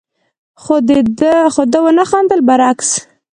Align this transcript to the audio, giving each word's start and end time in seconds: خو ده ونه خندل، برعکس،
خو 0.61 0.75
ده 1.71 1.79
ونه 1.83 2.03
خندل، 2.11 2.41
برعکس، 2.47 2.89